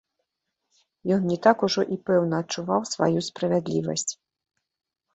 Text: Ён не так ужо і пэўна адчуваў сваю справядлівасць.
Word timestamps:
Ён 1.17 1.21
не 1.33 1.37
так 1.49 1.57
ужо 1.69 1.81
і 1.97 1.99
пэўна 2.09 2.35
адчуваў 2.47 2.81
сваю 2.95 3.19
справядлівасць. 3.31 4.11